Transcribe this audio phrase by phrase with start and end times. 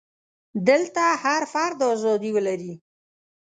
[0.67, 2.73] دلته هر فرد ازادي ولري.